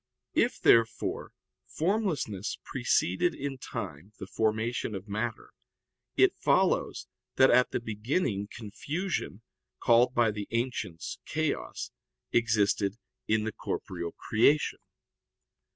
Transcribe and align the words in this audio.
If, 0.33 0.59
therefore, 0.59 1.31
formlessness 1.67 2.57
preceded 2.65 3.35
in 3.35 3.59
time 3.59 4.13
the 4.17 4.25
formation 4.25 4.95
of 4.95 5.07
matter, 5.07 5.51
it 6.17 6.35
follows 6.39 7.05
that 7.35 7.51
at 7.51 7.69
the 7.69 7.79
beginning 7.79 8.47
confusion, 8.51 9.43
called 9.79 10.15
by 10.15 10.31
the 10.31 10.47
ancients 10.49 11.19
chaos, 11.27 11.91
existed 12.31 12.95
in 13.27 13.43
the 13.43 13.51
corporeal 13.53 14.13
creation. 14.17 14.79